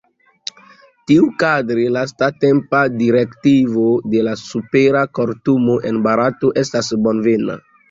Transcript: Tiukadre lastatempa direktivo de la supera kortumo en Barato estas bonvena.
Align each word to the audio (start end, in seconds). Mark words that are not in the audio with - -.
Tiukadre 1.09 1.83
lastatempa 1.97 2.79
direktivo 3.03 3.85
de 4.15 4.25
la 4.29 4.35
supera 4.45 5.05
kortumo 5.21 5.79
en 5.93 6.03
Barato 6.11 6.53
estas 6.65 6.93
bonvena. 7.07 7.63